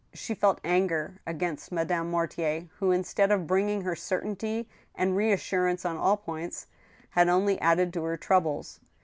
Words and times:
She* 0.15 0.33
felt 0.33 0.59
anger 0.63 1.21
against 1.27 1.71
Madame 1.71 2.09
Mortier, 2.09 2.69
who, 2.79 2.89
instead 2.91 3.31
of 3.31 3.45
bringing 3.45 3.81
her 3.83 3.95
certainty 3.95 4.67
and 4.95 5.15
reassurance 5.15 5.85
on 5.85 5.95
all 5.95 6.17
points, 6.17 6.65
had 7.11 7.29
only 7.29 7.61
added 7.61 7.93
to 7.93 8.03
her 8.05 8.17
troubles. 8.17 8.79